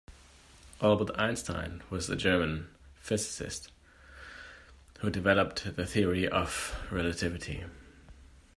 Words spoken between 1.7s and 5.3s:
was a German physicist who